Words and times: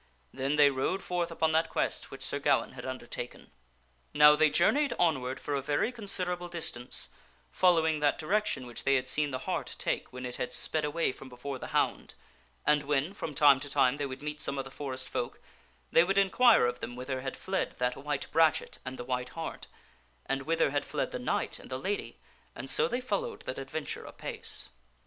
Then 0.33 0.55
they 0.55 0.71
rode 0.71 1.03
forth 1.03 1.29
upon 1.29 1.51
that 1.51 1.69
quest 1.69 2.09
which 2.09 2.23
Sir 2.23 2.39
Gawaine 2.39 2.71
had 2.71 2.87
undertaken. 2.87 3.51
Now 4.15 4.35
they 4.35 4.49
journeyed 4.49 4.93
onward 4.97 5.39
for 5.39 5.53
a 5.53 5.61
very 5.61 5.91
considerable 5.91 6.47
distance, 6.49 7.09
following 7.51 7.99
that 7.99 8.17
direction 8.17 8.65
which 8.65 8.83
they 8.83 8.95
had 8.95 9.07
seen 9.07 9.29
the 9.29 9.37
hart 9.45 9.75
take 9.77 10.11
when 10.11 10.25
it 10.25 10.37
had 10.37 10.53
sped 10.53 10.83
away 10.85 11.11
from 11.11 11.29
before 11.29 11.59
the 11.59 11.67
hound, 11.67 12.15
and 12.65 12.81
when/from 12.81 13.35
time 13.35 13.59
to 13.59 13.69
time, 13.69 13.97
they 13.97 14.07
would 14.07 14.23
meet 14.23 14.39
284 14.39 14.63
THE 14.63 14.71
STORl 14.71 14.91
OF 14.91 14.99
SIR 14.99 15.13
GAWAINE 15.13 15.27
some 15.29 15.31
of 15.37 15.91
the 15.91 15.91
forest 15.91 15.91
folk, 15.91 15.91
they 15.91 16.03
would 16.03 16.17
inquire 16.17 16.65
of 16.65 16.79
them 16.79 16.95
whither 16.95 17.21
had 17.21 17.37
fled 17.37 17.73
that 17.73 17.95
white 17.95 18.25
brachet 18.31 18.79
and 18.83 18.97
the 18.97 19.05
white 19.05 19.29
hart, 19.37 19.67
and 20.25 20.47
whither 20.47 20.71
had 20.71 20.83
fled 20.83 21.11
the 21.11 21.19
knight 21.19 21.59
and 21.59 21.69
the 21.69 21.77
lady, 21.77 22.17
and 22.55 22.71
so 22.71 22.87
they 22.87 23.01
followed 23.01 23.43
that 23.43 23.59
adventure 23.59 24.03
apace. 24.05 24.69